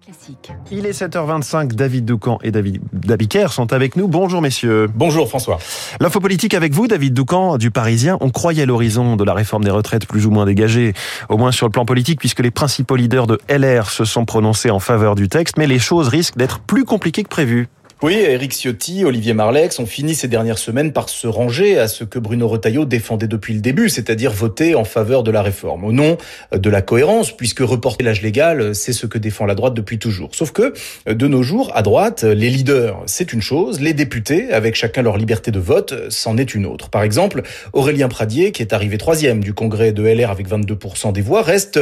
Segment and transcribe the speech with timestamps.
[0.00, 0.52] Classique.
[0.70, 4.08] Il est 7h25, David Doucan et David Dabiker sont avec nous.
[4.08, 4.88] Bonjour messieurs.
[4.94, 5.58] Bonjour François.
[6.00, 8.16] L'info politique avec vous, David Doucan du Parisien.
[8.22, 10.94] On croyait l'horizon de la réforme des retraites plus ou moins dégagé,
[11.28, 14.70] au moins sur le plan politique, puisque les principaux leaders de LR se sont prononcés
[14.70, 17.68] en faveur du texte, mais les choses risquent d'être plus compliquées que prévu.
[18.02, 22.02] Oui, Eric Ciotti, Olivier Marlex ont fini ces dernières semaines par se ranger à ce
[22.02, 25.92] que Bruno Retailleau défendait depuis le début, c'est-à-dire voter en faveur de la réforme, au
[25.92, 26.18] nom
[26.50, 30.34] de la cohérence, puisque reporter l'âge légal, c'est ce que défend la droite depuis toujours.
[30.34, 30.74] Sauf que,
[31.06, 35.16] de nos jours, à droite, les leaders, c'est une chose, les députés, avec chacun leur
[35.16, 36.90] liberté de vote, c'en est une autre.
[36.90, 41.22] Par exemple, Aurélien Pradier, qui est arrivé troisième du congrès de LR avec 22% des
[41.22, 41.78] voix, reste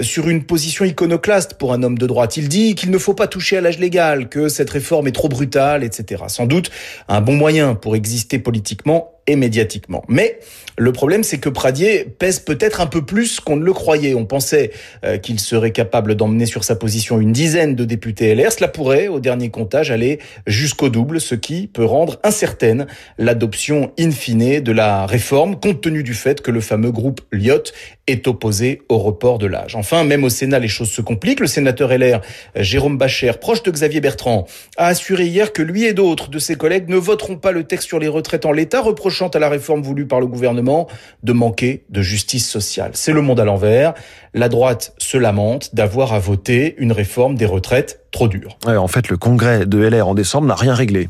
[0.00, 2.36] sur une position iconoclaste pour un homme de droite.
[2.36, 5.28] Il dit qu'il ne faut pas toucher à l'âge légal, que cette réforme est trop
[5.28, 6.24] brutale, etc.
[6.28, 6.70] Sans doute
[7.08, 10.04] un bon moyen pour exister politiquement et médiatiquement.
[10.08, 10.38] Mais
[10.76, 14.14] le problème, c'est que Pradier pèse peut-être un peu plus qu'on ne le croyait.
[14.14, 14.72] On pensait
[15.04, 18.50] euh, qu'il serait capable d'emmener sur sa position une dizaine de députés LR.
[18.50, 22.86] Cela pourrait, au dernier comptage, aller jusqu'au double, ce qui peut rendre incertaine
[23.18, 27.72] l'adoption in fine de la réforme, compte tenu du fait que le fameux groupe Lyot
[28.06, 29.76] est opposé au report de l'âge.
[29.76, 31.40] Enfin, même au Sénat, les choses se compliquent.
[31.40, 32.20] Le sénateur LR,
[32.56, 34.46] Jérôme Bacher, proche de Xavier Bertrand,
[34.76, 37.86] a assuré hier que lui et d'autres de ses collègues ne voteront pas le texte
[37.86, 40.88] sur les retraites en l'état, reprochant à la réforme voulue par le gouvernement
[41.22, 42.90] de manquer de justice sociale.
[42.94, 43.94] C'est le monde à l'envers.
[44.34, 48.58] La droite se lamente d'avoir à voter une réforme des retraites trop dure.
[48.66, 51.08] En fait, le congrès de LR en décembre n'a rien réglé.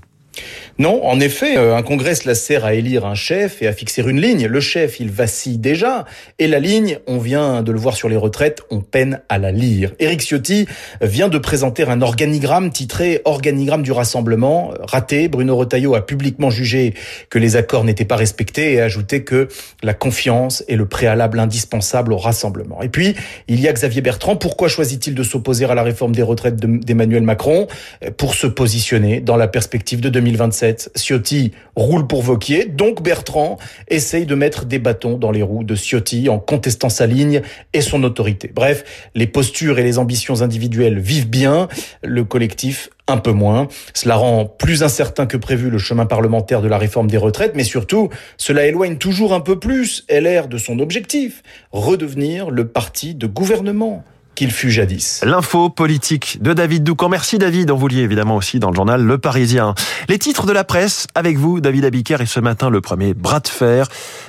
[0.79, 4.03] Non, en effet, euh, un congrès cela sert à élire un chef et à fixer
[4.03, 4.47] une ligne.
[4.47, 6.05] Le chef, il vacille déjà,
[6.41, 9.53] et la ligne, on vient de le voir sur les retraites, on peine à la
[9.53, 9.93] lire.
[10.01, 10.67] Éric Ciotti
[11.01, 14.73] vient de présenter un organigramme titré Organigramme du rassemblement.
[14.81, 16.95] Raté, Bruno Retailleau a publiquement jugé
[17.31, 19.49] que les accords n'étaient pas respectés et a ajouté que
[19.83, 22.83] la confiance est le préalable indispensable au rassemblement.
[22.83, 23.15] Et puis,
[23.47, 24.35] il y a Xavier Bertrand.
[24.35, 27.69] Pourquoi choisit-il de s'opposer à la réforme des retraites d'Emmanuel Macron?
[28.17, 30.91] Pour se positionner dans la perspective de 2027.
[30.97, 33.59] Ciotti roule pour Vauquier, donc Bertrand
[33.89, 37.43] essaye de mettre des bâtons dans les roues de Ciotti en contestant sa ligne
[37.73, 38.51] et son autorité.
[38.55, 41.69] Bref, les postures et les ambitions individuelles vivent bien,
[42.03, 43.69] le collectif un peu moins.
[43.93, 47.65] Cela rend plus incertain que prévu le chemin parlementaire de la réforme des retraites, mais
[47.65, 48.09] surtout,
[48.39, 54.05] cela éloigne toujours un peu plus LR de son objectif, redevenir le parti de gouvernement
[54.35, 55.21] qu'il fut jadis.
[55.25, 57.09] L'info politique de David Doucan.
[57.09, 57.71] Merci David.
[57.71, 59.75] On vous lit évidemment aussi dans le journal Le Parisien.
[60.09, 63.41] Les titres de la presse avec vous, David Abiker, et ce matin le premier bras
[63.41, 63.89] de fer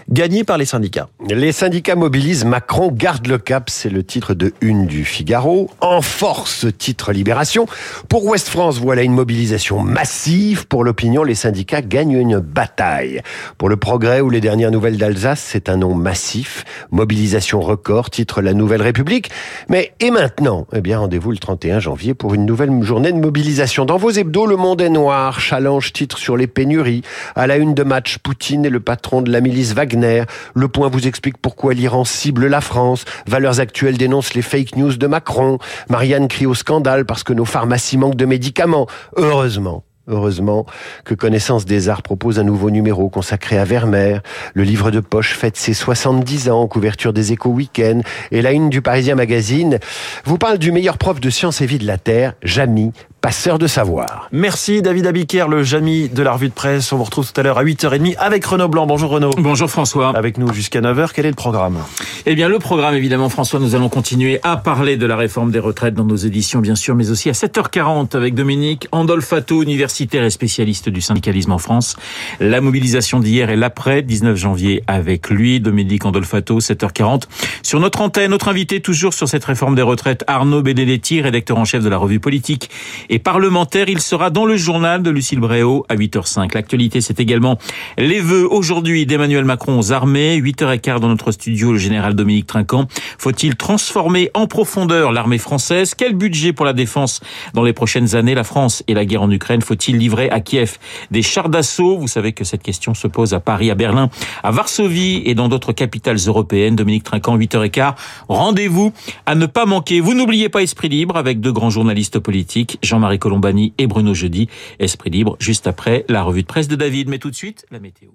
[0.09, 1.07] gagné par les syndicats.
[1.27, 5.69] Les syndicats mobilisent, Macron garde le cap, c'est le titre de une du Figaro.
[5.81, 7.65] En force, titre Libération.
[8.07, 10.67] Pour Ouest France, voilà une mobilisation massive.
[10.67, 13.21] Pour l'opinion, les syndicats gagnent une bataille.
[13.57, 16.65] Pour le progrès ou les dernières nouvelles d'Alsace, c'est un nom massif.
[16.91, 19.31] Mobilisation record, titre La Nouvelle République.
[19.69, 23.85] Mais et maintenant Eh bien, rendez-vous le 31 janvier pour une nouvelle journée de mobilisation.
[23.85, 27.01] Dans vos hebdos, Le Monde est noir, challenge titre sur les pénuries.
[27.35, 30.23] À la une de match, Poutine et le patron de la milice Wagner.
[30.53, 33.05] Le point vous explique pourquoi l'Iran cible la France.
[33.25, 35.59] Valeurs actuelles dénonce les fake news de Macron.
[35.89, 38.87] Marianne crie au scandale parce que nos pharmacies manquent de médicaments.
[39.15, 40.67] Heureusement, Heureusement
[41.03, 44.21] que Connaissance des Arts propose un nouveau numéro consacré à Vermeer.
[44.53, 48.01] Le livre de poche fête ses 70 ans, couverture des échos week-end.
[48.29, 49.79] Et la une du Parisien Magazine
[50.23, 52.91] vous parle du meilleur prof de sciences et vie de la Terre, Jamy,
[53.25, 54.29] passeur de savoir.
[54.31, 56.93] Merci David Abiker, le Jamy de la revue de presse.
[56.93, 58.85] On vous retrouve tout à l'heure à 8h30 avec Renaud Blanc.
[58.85, 59.31] Bonjour Renaud.
[59.39, 60.15] Bonjour François.
[60.15, 61.79] Avec nous jusqu'à 9h, quel est le programme?
[62.27, 65.57] Eh bien le programme évidemment François, nous allons continuer à parler de la réforme des
[65.57, 70.29] retraites dans nos éditions bien sûr, mais aussi à 7h40 avec Dominique Andolfato, universitaire et
[70.29, 71.95] spécialiste du syndicalisme en France.
[72.39, 77.23] La mobilisation d'hier et l'après, 19 janvier avec lui, Dominique Andolfato, 7h40.
[77.63, 81.65] Sur notre antenne, notre invité toujours sur cette réforme des retraites, Arnaud Benedetti, rédacteur en
[81.65, 82.69] chef de la revue politique
[83.14, 83.89] et parlementaire.
[83.89, 86.53] Il sera dans le journal de Lucille Bréau à 8h05.
[86.53, 87.57] L'actualité, c'est également
[87.97, 90.39] les vœux aujourd'hui d'Emmanuel Macron aux armées.
[90.41, 92.87] 8h15 dans notre studio, le général Dominique Trinquant.
[93.17, 95.93] Faut-il transformer en profondeur l'armée française?
[95.95, 97.21] Quel budget pour la défense
[97.53, 98.35] dans les prochaines années?
[98.35, 100.77] La France et la guerre en Ukraine, faut-il livrer à Kiev
[101.11, 101.97] des chars d'assaut?
[101.97, 104.09] Vous savez que cette question se pose à Paris, à Berlin,
[104.43, 106.75] à Varsovie et dans d'autres capitales européennes.
[106.75, 107.93] Dominique Trinquant, 8h15.
[108.27, 108.93] Rendez-vous
[109.25, 109.99] à ne pas manquer.
[109.99, 114.15] Vous n'oubliez pas Esprit Libre avec deux grands journalistes politiques, Jean Jean-Marie Colombani et Bruno
[114.15, 114.49] Jeudi.
[114.79, 117.07] Esprit libre, juste après la revue de presse de David.
[117.07, 118.09] Mais tout de suite, la météo.